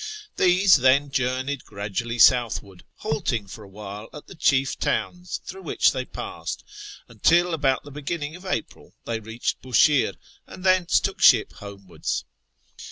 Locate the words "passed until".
6.05-7.53